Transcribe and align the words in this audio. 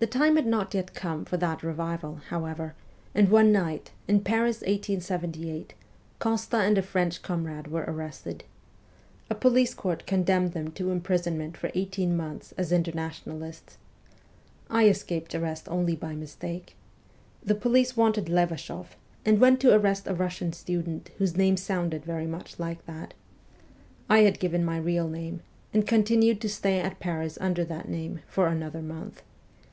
The 0.00 0.06
time 0.06 0.36
had 0.36 0.46
not 0.46 0.74
yet 0.74 0.94
come 0.94 1.24
for 1.24 1.36
that 1.38 1.64
revival, 1.64 2.20
how 2.28 2.44
ever, 2.44 2.76
and 3.16 3.28
one 3.30 3.50
night, 3.50 3.90
in 4.06 4.18
April 4.18 4.44
1878, 4.44 5.74
Costa 6.20 6.58
and 6.58 6.78
a 6.78 6.82
French 6.82 7.20
comrade 7.20 7.66
were 7.66 7.82
arrested. 7.84 8.44
A 9.28 9.34
police 9.34 9.74
court 9.74 10.06
condemned 10.06 10.52
them 10.52 10.70
to 10.70 10.92
imprisonment 10.92 11.56
for 11.56 11.72
eighteen 11.74 12.16
months 12.16 12.52
as 12.56 12.70
Inter 12.70 12.92
nationalists. 12.94 13.76
I 14.70 14.86
escaped 14.86 15.34
arrest 15.34 15.68
only 15.68 15.96
by 15.96 16.14
mistake. 16.14 16.76
The 17.42 17.56
police 17.56 17.96
wanted 17.96 18.28
Levashoff, 18.28 18.96
and 19.24 19.40
went 19.40 19.58
to 19.62 19.74
arrest 19.74 20.06
a 20.06 20.14
Russian 20.14 20.52
student 20.52 21.10
whose 21.18 21.36
name 21.36 21.56
sounded 21.56 22.04
very 22.04 22.26
much 22.28 22.60
like 22.60 22.86
that. 22.86 23.14
I 24.08 24.18
had 24.20 24.38
given 24.38 24.64
my 24.64 24.78
real 24.78 25.08
name, 25.08 25.40
and 25.74 25.84
continued 25.84 26.40
to 26.42 26.48
stay 26.48 26.78
at 26.78 27.00
Paris 27.00 27.36
under 27.40 27.64
that 27.64 27.88
name 27.88 28.20
for 28.28 28.46
another 28.46 28.80
month. 28.80 29.22